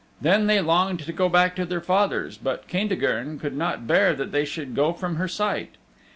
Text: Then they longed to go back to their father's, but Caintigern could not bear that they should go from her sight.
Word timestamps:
Then 0.19 0.47
they 0.47 0.61
longed 0.61 1.01
to 1.01 1.13
go 1.13 1.29
back 1.29 1.55
to 1.55 1.63
their 1.63 1.79
father's, 1.79 2.35
but 2.35 2.67
Caintigern 2.67 3.37
could 3.37 3.55
not 3.55 3.85
bear 3.85 4.15
that 4.15 4.31
they 4.31 4.45
should 4.45 4.73
go 4.73 4.93
from 4.93 5.17
her 5.17 5.27
sight. 5.27 5.75